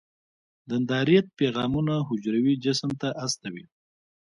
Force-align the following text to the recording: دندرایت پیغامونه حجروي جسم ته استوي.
دندرایت 0.69 1.27
پیغامونه 1.39 1.93
حجروي 2.09 2.55
جسم 2.63 2.91
ته 3.01 3.07
استوي. 3.25 3.65